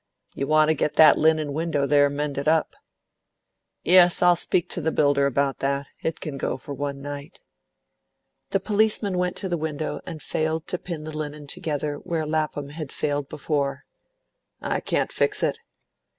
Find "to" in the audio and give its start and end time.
0.69-0.73, 4.69-4.81, 9.35-9.47, 10.69-10.79